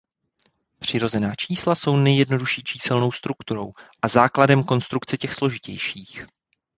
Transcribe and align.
Přirozená 0.79 1.35
čísla 1.35 1.75
jsou 1.75 1.95
nejjednodušší 1.97 2.63
číselnou 2.63 3.11
strukturou 3.11 3.71
a 4.01 4.07
základem 4.07 4.63
konstrukce 4.63 5.17
těch 5.17 5.33
složitějších. 5.33 6.25